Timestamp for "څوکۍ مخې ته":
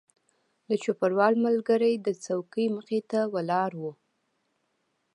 2.23-3.19